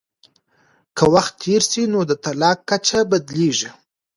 که 0.97 1.03
وخت 1.13 1.33
تېر 1.43 1.61
سي 1.71 1.83
نو 1.91 1.99
د 2.09 2.11
طلاق 2.23 2.57
کچه 2.69 2.99
بدلیږي. 3.11 3.69